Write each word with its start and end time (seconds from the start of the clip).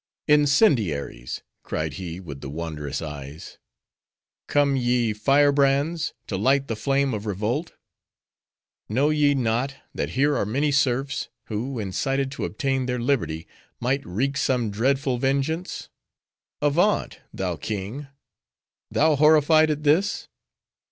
"Incendiaries!" 0.27 1.43
cried 1.61 1.93
he 1.93 2.19
with 2.19 2.41
the 2.41 2.49
wondrous 2.49 3.03
eyes, 3.03 3.59
"come 4.47 4.75
ye, 4.75 5.13
firebrands, 5.13 6.15
to 6.25 6.37
light 6.37 6.67
the 6.67 6.75
flame 6.75 7.13
of 7.13 7.27
revolt? 7.27 7.73
Know 8.89 9.11
ye 9.11 9.35
not, 9.35 9.75
that 9.93 10.09
here 10.17 10.35
are 10.35 10.43
many 10.43 10.71
serfs, 10.71 11.29
who, 11.49 11.77
incited 11.77 12.31
to 12.31 12.45
obtain 12.45 12.87
their 12.87 12.97
liberty, 12.99 13.45
might 13.79 14.03
wreak 14.03 14.37
some 14.37 14.71
dreadful 14.71 15.19
vengeance? 15.19 15.87
Avaunt, 16.63 17.19
thou 17.31 17.55
king! 17.55 18.07
thou 18.89 19.15
horrified 19.15 19.69
at 19.69 19.83
this? 19.83 20.27